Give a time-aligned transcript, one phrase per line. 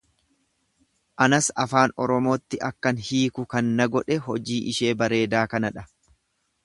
[1.25, 5.89] Anas afaan Oromootti akkan hiiku kan na godhe hojii ishee bareedaa kana dha.